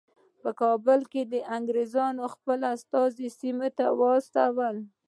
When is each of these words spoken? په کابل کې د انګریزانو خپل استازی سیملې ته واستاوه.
په 0.41 0.49
کابل 0.61 0.99
کې 1.11 1.21
د 1.33 1.35
انګریزانو 1.57 2.23
خپل 2.33 2.59
استازی 2.75 3.27
سیملې 3.39 3.69
ته 3.77 3.85
واستاوه. 3.99 4.69